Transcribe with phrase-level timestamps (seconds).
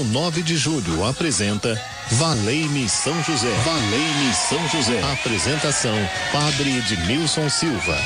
[0.00, 1.80] Rádio 9 de Julho apresenta
[2.12, 3.50] Valei-me São José.
[3.64, 5.00] Valei-me São José.
[5.12, 5.94] Apresentação:
[6.32, 7.98] Padre Edmilson Silva.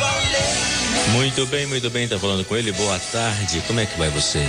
[1.12, 2.72] Muito bem, muito bem, tá falando com ele.
[2.72, 3.62] Boa tarde.
[3.66, 4.44] Como é que vai você?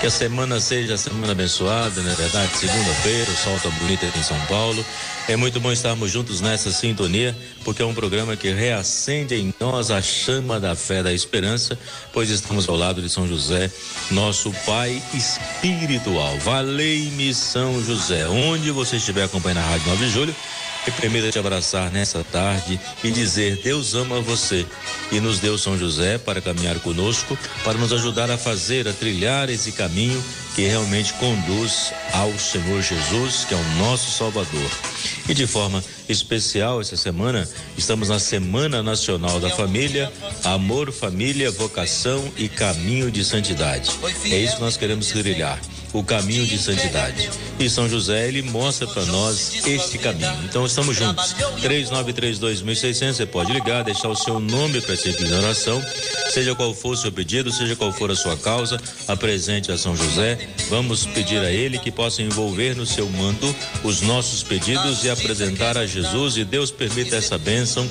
[0.00, 2.56] Que a semana seja a semana abençoada, não é verdade?
[2.56, 4.82] Segunda-feira, o sol tá bonito aqui em São Paulo.
[5.28, 9.90] É muito bom estarmos juntos nessa sintonia, porque é um programa que reacende em nós
[9.90, 11.78] a chama da fé, da esperança,
[12.14, 13.70] pois estamos ao lado de São José,
[14.10, 16.34] nosso Pai espiritual.
[16.38, 18.26] Valei-me São José.
[18.26, 20.36] Onde você estiver acompanhando a Rádio 9 de Julho,
[20.84, 24.66] que permita te abraçar nessa tarde e dizer: Deus ama você
[25.12, 29.48] e nos deu São José para caminhar conosco, para nos ajudar a fazer, a trilhar
[29.48, 30.22] esse caminho
[30.54, 34.89] que realmente conduz ao Senhor Jesus, que é o nosso Salvador.
[35.28, 40.12] E de forma especial essa semana, estamos na Semana Nacional da Família,
[40.44, 43.90] Amor, Família, Vocação e Caminho de Santidade.
[44.24, 45.60] É isso que nós queremos trilhar
[45.92, 47.30] o caminho de santidade.
[47.58, 50.32] E São José, ele mostra para nós este caminho.
[50.44, 51.34] Então estamos juntos.
[51.62, 55.82] 3932.600, você pode ligar, deixar o seu nome para ser pedido oração,
[56.30, 59.96] seja qual for o seu pedido, seja qual for a sua causa, apresente a São
[59.96, 60.48] José.
[60.68, 65.78] Vamos pedir a ele que possa envolver no seu manto os nossos pedidos e apresentar
[65.78, 67.88] a Jesus e Deus permita essa bênção.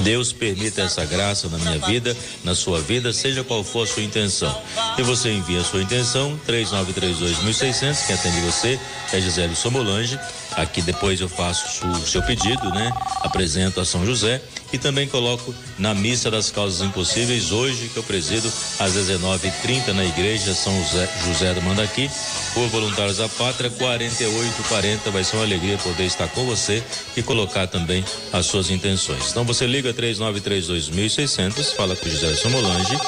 [0.00, 4.02] Deus permita essa graça na minha vida, na sua vida, seja qual for a sua
[4.02, 4.56] intenção.
[4.96, 8.80] E você envia a sua intenção, 3932.600, quem atende você
[9.12, 10.18] é Gisele Somolange.
[10.56, 12.92] Aqui depois eu faço o seu pedido, né?
[13.22, 14.40] Apresento a São José
[14.72, 20.04] e também coloco na missa das causas impossíveis hoje que eu presido às 19:30 na
[20.04, 22.10] igreja São José, José do Mandaqui,
[22.52, 25.10] por Voluntários da Pátria 4840.
[25.10, 26.82] Vai ser uma alegria poder estar com você
[27.16, 29.30] e colocar também as suas intenções.
[29.30, 32.98] Então você liga 3932.600, fala com José Somolange,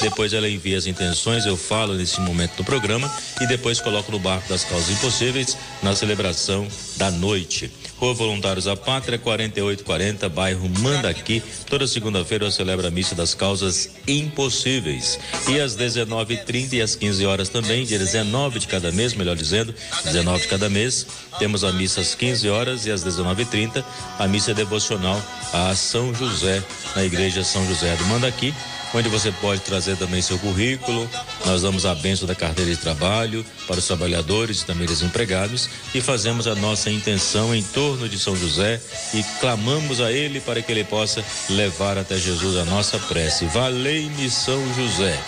[0.00, 4.18] depois ela envia as intenções, eu falo nesse momento do programa e depois coloco no
[4.18, 6.66] barco das causas impossíveis na celebração
[6.96, 7.70] da noite.
[7.98, 11.42] Rua Voluntários da Pátria, 4840, bairro Mandaqui.
[11.68, 15.18] Toda segunda-feira eu celebro a missa das causas impossíveis.
[15.48, 19.74] E às 19h30 e às 15 horas também, dia 19 de cada mês, melhor dizendo,
[20.04, 21.06] 19 de cada mês,
[21.38, 23.82] temos a missa às 15 horas e às 19h30,
[24.18, 25.20] a missa devocional
[25.52, 26.62] a São José,
[26.94, 28.52] na igreja São José do Mandaqui
[28.96, 31.08] onde você pode trazer também seu currículo.
[31.44, 36.00] Nós damos a benção da carteira de trabalho para os trabalhadores e também desempregados e
[36.00, 38.80] fazemos a nossa intenção em torno de São José
[39.12, 43.44] e clamamos a ele para que ele possa levar até Jesus a nossa prece.
[43.46, 45.18] Valei-me São José.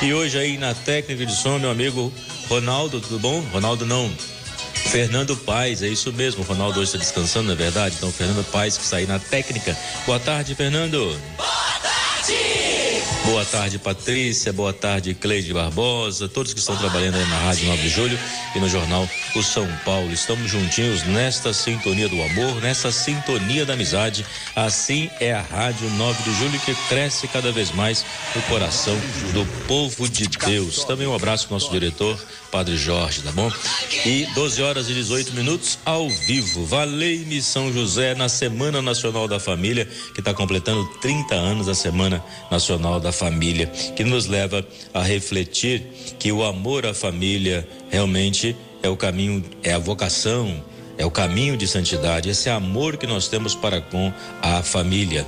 [0.00, 2.10] E hoje aí na técnica de som, meu amigo
[2.48, 3.40] Ronaldo, tudo bom?
[3.52, 4.10] Ronaldo não.
[4.72, 6.42] Fernando Paz, é isso mesmo.
[6.44, 7.96] Ronaldo hoje está descansando, não é verdade?
[7.98, 9.76] Então, Fernando Paz que está aí na técnica.
[10.06, 11.14] Boa tarde, Fernando.
[11.36, 11.57] Boa!
[13.30, 14.54] Boa tarde, Patrícia.
[14.54, 16.26] Boa tarde, Cleide Barbosa.
[16.30, 18.18] Todos que estão trabalhando aí na Rádio 9 de Julho
[18.56, 19.06] e no Jornal
[19.38, 20.12] O São Paulo.
[20.12, 24.26] Estamos juntinhos nesta sintonia do amor, nessa sintonia da amizade.
[24.56, 28.04] Assim é a Rádio 9 de Julho que cresce cada vez mais
[28.34, 28.96] no coração
[29.32, 30.82] do povo de Deus.
[30.82, 32.18] Também um abraço para o nosso diretor,
[32.50, 33.48] Padre Jorge, tá bom?
[34.04, 36.64] E 12 horas e 18 minutos ao vivo.
[36.64, 42.24] Valei-me São José na Semana Nacional da Família, que está completando 30 anos a Semana
[42.50, 45.86] Nacional da Família, que nos leva a refletir
[46.18, 50.62] que o amor à família realmente é o caminho, é a vocação,
[50.96, 54.12] é o caminho de santidade, esse amor que nós temos para com
[54.42, 55.26] a família.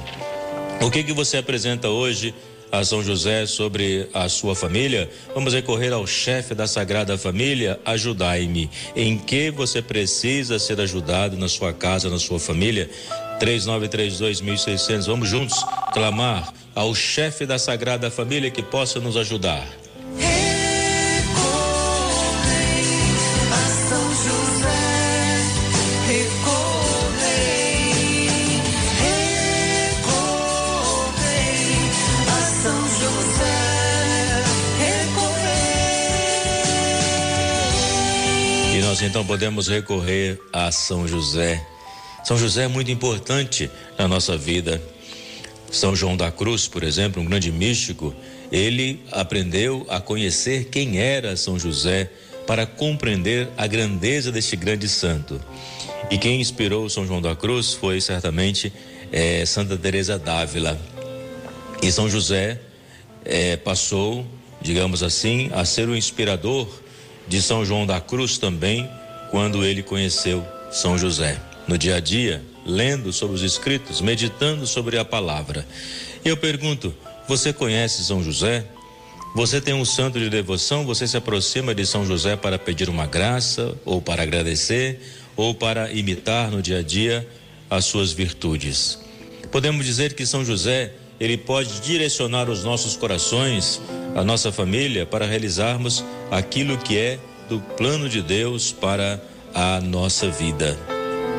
[0.80, 2.34] O que que você apresenta hoje
[2.72, 8.70] a São José sobre a sua família, vamos recorrer ao chefe da Sagrada Família, ajudai-me.
[8.94, 12.88] Em que você precisa ser ajudado na sua casa, na sua família?
[13.40, 15.06] 3932.600.
[15.06, 19.79] Vamos juntos clamar ao chefe da Sagrada Família que possa nos ajudar.
[39.10, 41.66] Então podemos recorrer a São José.
[42.22, 43.68] São José é muito importante
[43.98, 44.80] na nossa vida.
[45.68, 48.14] São João da Cruz, por exemplo, um grande místico,
[48.52, 52.08] ele aprendeu a conhecer quem era São José
[52.46, 55.40] para compreender a grandeza deste grande santo.
[56.08, 58.72] E quem inspirou São João da Cruz foi certamente
[59.10, 60.80] é, Santa Teresa d'Ávila.
[61.82, 62.60] E São José
[63.24, 64.24] é, passou,
[64.62, 66.68] digamos assim, a ser o inspirador
[67.26, 68.88] de São João da Cruz também,
[69.30, 71.40] quando ele conheceu São José.
[71.66, 75.66] No dia a dia, lendo sobre os escritos, meditando sobre a palavra.
[76.24, 76.94] Eu pergunto:
[77.28, 78.64] você conhece São José?
[79.34, 83.06] Você tem um santo de devoção, você se aproxima de São José para pedir uma
[83.06, 85.00] graça, ou para agradecer,
[85.36, 87.26] ou para imitar no dia a dia
[87.70, 88.98] as suas virtudes.
[89.52, 93.80] Podemos dizer que São José, ele pode direcionar os nossos corações,
[94.16, 99.20] a nossa família, para realizarmos aquilo que é do plano de Deus para
[99.52, 100.78] a nossa vida.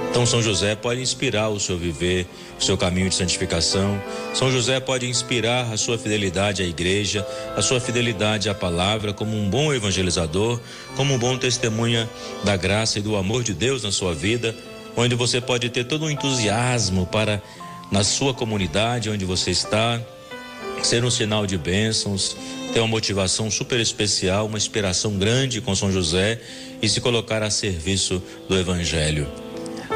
[0.10, 2.28] Então, São José pode inspirar o seu viver,
[2.60, 3.98] o seu caminho de santificação.
[4.34, 7.26] São José pode inspirar a sua fidelidade à igreja,
[7.56, 10.60] a sua fidelidade à palavra, como um bom evangelizador,
[10.98, 12.10] como um bom testemunha
[12.44, 14.54] da graça e do amor de Deus na sua vida,
[14.98, 17.42] onde você pode ter todo um entusiasmo para,
[17.90, 19.98] na sua comunidade, onde você está,
[20.84, 22.36] ser um sinal de bênçãos,
[22.74, 26.40] ter uma motivação super especial, uma inspiração grande com São José
[26.82, 29.28] e se colocar a serviço do Evangelho.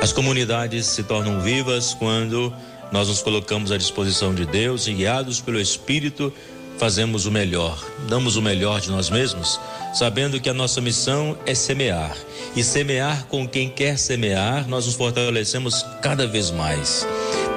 [0.02, 2.54] As comunidades se tornam vivas quando
[2.92, 6.32] nós nos colocamos à disposição de Deus e guiados pelo Espírito
[6.78, 9.60] fazemos o melhor, damos o melhor de nós mesmos,
[9.94, 12.16] sabendo que a nossa missão é semear.
[12.56, 17.06] E semear com quem quer semear, nós nos fortalecemos cada vez mais.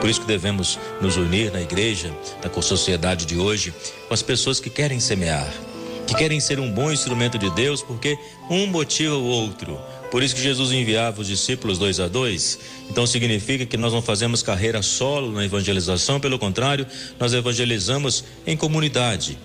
[0.00, 3.74] Por isso que devemos nos unir na igreja, na sociedade de hoje,
[4.06, 5.52] com as pessoas que querem semear,
[6.06, 8.16] que querem ser um bom instrumento de Deus, porque
[8.48, 9.78] um motiva o outro.
[10.10, 12.58] Por isso que Jesus enviava os discípulos dois a dois.
[12.88, 16.86] Então significa que nós não fazemos carreira solo na evangelização, pelo contrário,
[17.18, 19.38] nós evangelizamos em comunidade.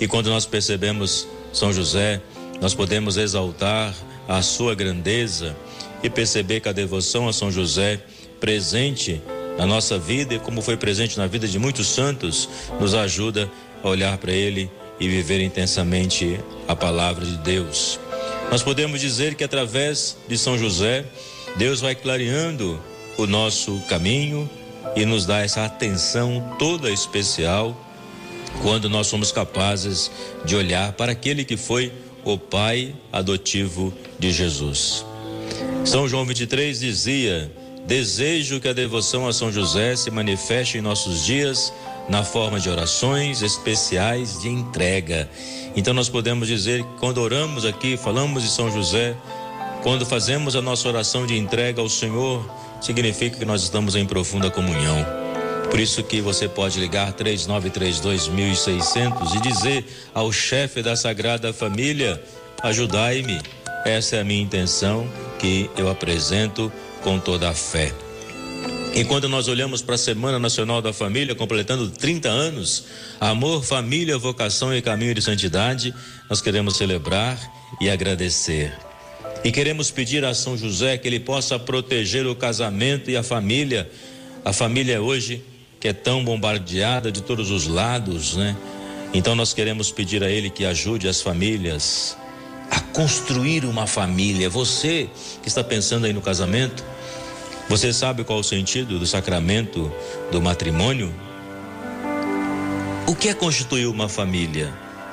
[0.00, 2.20] E quando nós percebemos São José,
[2.60, 3.94] nós podemos exaltar
[4.26, 5.56] a sua grandeza
[6.02, 8.00] e perceber que a devoção a São José,
[8.40, 9.20] presente
[9.58, 12.48] na nossa vida e como foi presente na vida de muitos santos,
[12.80, 13.50] nos ajuda
[13.82, 14.70] a olhar para ele
[15.00, 17.98] e viver intensamente a palavra de Deus.
[18.50, 21.04] Nós podemos dizer que através de São José,
[21.56, 22.80] Deus vai clareando
[23.16, 24.48] o nosso caminho
[24.94, 27.76] e nos dá essa atenção toda especial
[28.62, 30.10] quando nós somos capazes
[30.44, 31.92] de olhar para aquele que foi
[32.24, 35.04] o pai adotivo de Jesus.
[35.84, 37.50] São João 23 dizia:
[37.88, 41.72] Desejo que a devoção a São José se manifeste em nossos dias
[42.06, 45.26] na forma de orações especiais de entrega.
[45.74, 49.16] Então nós podemos dizer que quando oramos aqui, falamos de São José,
[49.82, 52.44] quando fazemos a nossa oração de entrega ao Senhor,
[52.78, 55.06] significa que nós estamos em profunda comunhão.
[55.70, 62.22] Por isso que você pode ligar 3932.600 e dizer ao chefe da Sagrada Família:
[62.62, 63.40] ajudai-me.
[63.86, 65.08] Essa é a minha intenção
[65.38, 66.70] que eu apresento
[67.08, 67.90] com toda a fé.
[68.94, 72.84] E quando nós olhamos para a Semana Nacional da Família, completando 30 anos,
[73.18, 75.94] amor, família, vocação e caminho de santidade,
[76.28, 77.40] nós queremos celebrar
[77.80, 78.76] e agradecer.
[79.42, 83.90] E queremos pedir a São José que ele possa proteger o casamento e a família.
[84.44, 85.42] A família hoje
[85.80, 88.54] que é tão bombardeada de todos os lados, né?
[89.14, 92.18] Então nós queremos pedir a ele que ajude as famílias
[92.70, 94.50] a construir uma família.
[94.50, 95.08] Você
[95.40, 96.84] que está pensando aí no casamento,
[97.68, 99.92] você sabe qual o sentido do sacramento
[100.32, 101.12] do matrimônio?
[103.06, 104.72] O que é constituir uma família?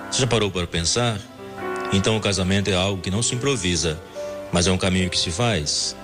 [0.09, 1.19] Você já parou para pensar?
[1.91, 3.99] Então o casamento é algo que não se improvisa,
[4.53, 5.95] mas é um caminho que se faz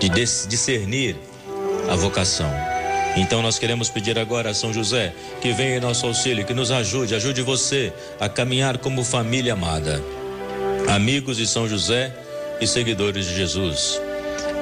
[0.00, 1.16] de discernir
[1.88, 2.50] a vocação.
[3.16, 6.72] Então nós queremos pedir agora a São José que venha em nosso auxílio, que nos
[6.72, 10.02] ajude, ajude você a caminhar como família amada.
[10.88, 12.12] Amigos de São José
[12.60, 14.00] e seguidores de Jesus.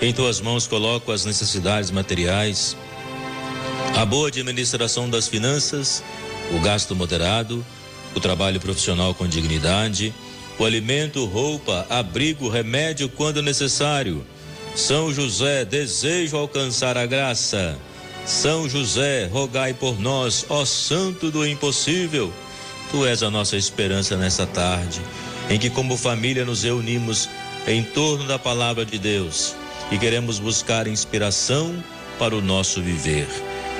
[0.00, 2.76] Em tuas mãos coloco as necessidades materiais,
[3.96, 6.04] a boa administração das finanças,
[6.56, 7.66] o gasto moderado,
[8.14, 10.14] o trabalho profissional com dignidade,
[10.56, 14.24] o alimento, roupa, abrigo, remédio quando necessário.
[14.76, 17.76] São José, desejo alcançar a graça.
[18.24, 22.32] São José, rogai por nós, ó Santo do impossível.
[22.92, 25.00] Tu és a nossa esperança nessa tarde
[25.50, 27.28] em que, como família, nos reunimos
[27.66, 29.56] em torno da palavra de Deus
[29.90, 31.74] e queremos buscar inspiração
[32.18, 33.26] para o nosso viver.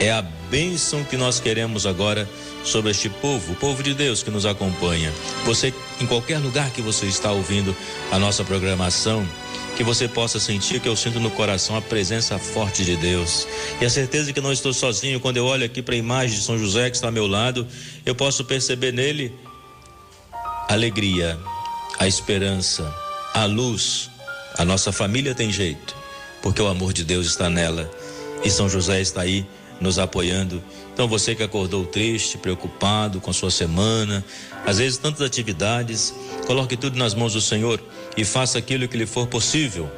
[0.01, 2.29] É a bênção que nós queremos agora
[2.65, 5.13] sobre este povo, o povo de Deus que nos acompanha.
[5.45, 7.75] Você, em qualquer lugar que você está ouvindo
[8.11, 9.27] a nossa programação,
[9.77, 13.47] que você possa sentir que eu sinto no coração a presença forte de Deus.
[13.81, 16.45] E a certeza que não estou sozinho, quando eu olho aqui para a imagem de
[16.45, 17.67] São José que está ao meu lado,
[18.05, 19.33] eu posso perceber nele
[20.69, 21.39] alegria,
[21.99, 22.93] a esperança,
[23.33, 24.11] a luz.
[24.59, 25.95] A nossa família tem jeito,
[26.43, 27.89] porque o amor de Deus está nela.
[28.43, 29.47] E São José está aí
[29.81, 30.61] nos apoiando.
[30.93, 34.25] Então você que acordou triste, preocupado com sua semana,
[34.67, 36.13] às vezes tantas atividades,
[36.45, 37.81] coloque tudo nas mãos do Senhor
[38.17, 39.89] e faça aquilo que lhe for possível,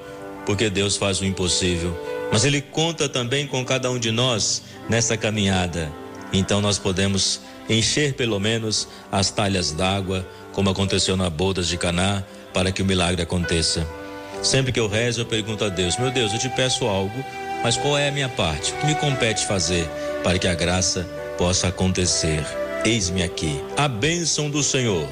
[0.44, 1.98] porque Deus faz o impossível.
[2.30, 5.90] Mas ele conta também com cada um de nós nessa caminhada.
[6.34, 12.22] Então nós podemos encher pelo menos as talhas d'água, como aconteceu na bodas de Caná,
[12.52, 13.99] para que o milagre aconteça.
[14.42, 17.24] Sempre que eu rezo, eu pergunto a Deus: Meu Deus, eu te peço algo,
[17.62, 18.72] mas qual é a minha parte?
[18.72, 19.88] O que me compete fazer
[20.22, 21.06] para que a graça
[21.36, 22.44] possa acontecer?
[22.84, 23.62] Eis-me aqui.
[23.76, 25.06] A bênção do Senhor.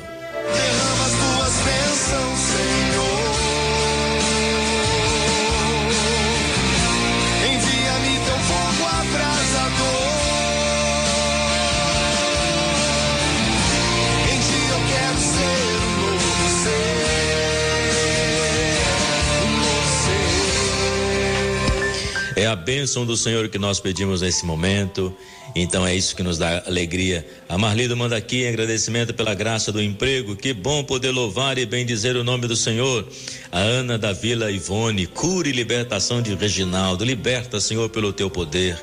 [22.48, 25.14] A bênção do Senhor que nós pedimos nesse momento.
[25.54, 27.26] Então é isso que nos dá alegria.
[27.48, 30.36] A Marlido manda aqui em agradecimento pela graça do emprego.
[30.36, 33.06] Que bom poder louvar e bendizer o nome do Senhor.
[33.50, 37.04] A Ana da Vila Ivone, cura e libertação de Reginaldo.
[37.04, 38.82] Liberta, Senhor, pelo teu poder.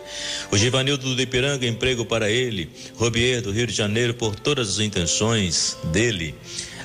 [0.52, 2.70] O Givanildo do Ipiranga, emprego para ele.
[2.96, 6.36] Robier do Rio de Janeiro, por todas as intenções dele.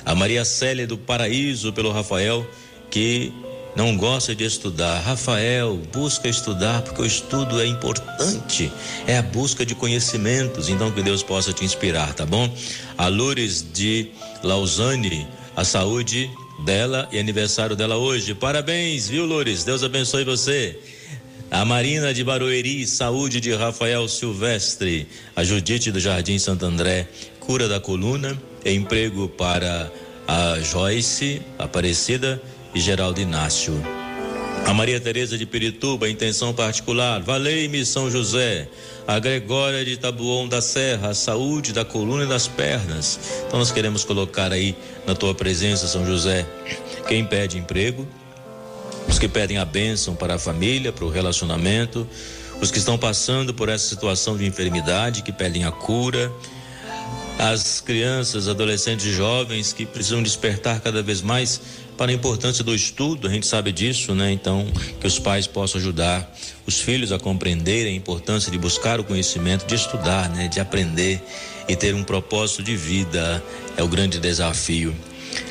[0.05, 2.45] A Maria Célia do Paraíso, pelo Rafael,
[2.89, 3.31] que
[3.75, 4.99] não gosta de estudar.
[4.99, 8.71] Rafael, busca estudar, porque o estudo é importante.
[9.07, 10.69] É a busca de conhecimentos.
[10.69, 12.53] Então, que Deus possa te inspirar, tá bom?
[12.97, 14.11] A Loures de
[14.43, 16.29] Lausanne, a saúde
[16.65, 18.33] dela e aniversário dela hoje.
[18.33, 19.63] Parabéns, viu, Loures?
[19.63, 20.77] Deus abençoe você.
[21.49, 25.07] A Marina de Barueri, saúde de Rafael Silvestre.
[25.35, 27.07] A Judite do Jardim Santo André,
[27.39, 28.39] cura da coluna.
[28.65, 29.91] Emprego para
[30.27, 32.41] a Joyce Aparecida
[32.73, 33.73] e Geraldo Inácio.
[34.65, 38.69] A Maria Tereza de Pirituba, intenção particular, Valei-me São José.
[39.07, 43.19] A Gregória de Tabuão da Serra, saúde da coluna e das pernas.
[43.47, 44.75] Então nós queremos colocar aí
[45.05, 46.45] na tua presença, São José,
[47.07, 48.07] quem pede emprego,
[49.09, 52.07] os que pedem a bênção para a família, para o relacionamento,
[52.61, 56.31] os que estão passando por essa situação de enfermidade, que pedem a cura,
[57.41, 61.59] as crianças, adolescentes e jovens que precisam despertar cada vez mais
[61.97, 64.31] para a importância do estudo, a gente sabe disso, né?
[64.31, 64.67] Então,
[64.99, 66.31] que os pais possam ajudar
[66.67, 70.47] os filhos a compreenderem a importância de buscar o conhecimento, de estudar, né?
[70.49, 71.19] De aprender
[71.67, 73.43] e ter um propósito de vida
[73.75, 74.95] é o grande desafio.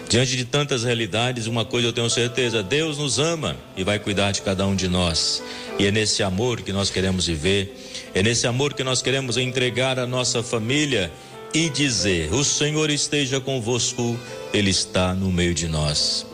[0.09, 4.31] Diante de tantas realidades, uma coisa eu tenho certeza: Deus nos ama e vai cuidar
[4.31, 5.43] de cada um de nós.
[5.77, 7.77] E é nesse amor que nós queremos viver,
[8.15, 11.11] é nesse amor que nós queremos entregar a nossa família
[11.53, 14.19] e dizer: O Senhor esteja convosco,
[14.53, 16.27] Ele está no meio de nós.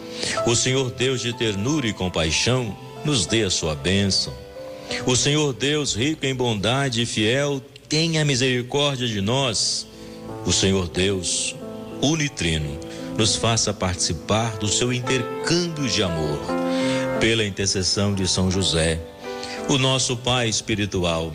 [0.47, 4.33] O Senhor Deus de ternura e compaixão, nos dê a sua bênção.
[5.07, 9.87] O Senhor Deus, rico em bondade e fiel, tenha misericórdia de nós.
[10.45, 11.55] O Senhor Deus,
[12.03, 12.79] unitrino,
[13.17, 16.39] nos faça participar do seu intercâmbio de amor.
[17.21, 19.01] Pela intercessão de São José,
[19.69, 21.33] o nosso Pai espiritual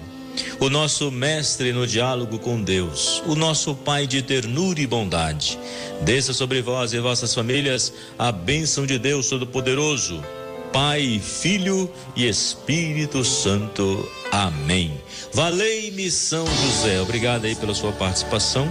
[0.59, 5.57] o nosso mestre no diálogo com Deus, o nosso Pai de ternura e bondade.
[6.01, 10.23] Desça sobre vós e vossas famílias a bênção de Deus Todo-Poderoso,
[10.71, 14.07] Pai, Filho e Espírito Santo.
[14.31, 14.93] Amém.
[15.33, 17.01] Valei-me São José.
[17.01, 18.67] Obrigado aí pela sua participação.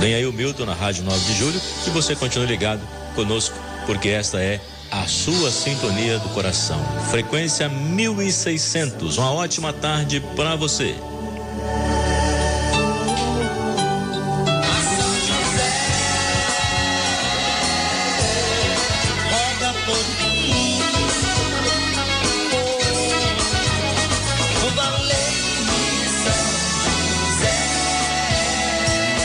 [0.00, 2.80] Vem aí o Milton na Rádio 9 de Julho e você continua ligado
[3.14, 4.60] conosco, porque esta é
[4.92, 6.78] a sua sintonia do coração.
[7.10, 9.16] Frequência 1600.
[9.16, 10.94] Uma ótima tarde para você.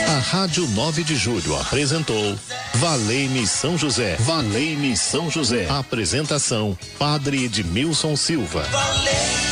[0.06, 2.38] A Rádio 9 de Julho apresentou
[2.78, 4.14] Valei-me São José.
[4.20, 5.68] Valei-me São José.
[5.68, 8.62] Apresentação: Padre Edmilson Silva.
[8.62, 9.47] Valei-me